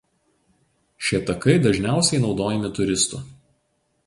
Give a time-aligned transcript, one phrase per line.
[1.09, 3.23] Šie takai dažniausiai naudojami turistų.